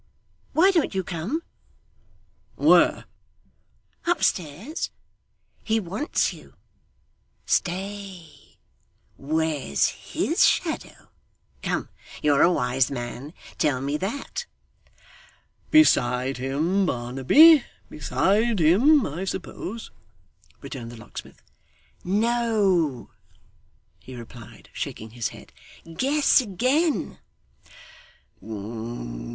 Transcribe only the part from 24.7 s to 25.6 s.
shaking his head.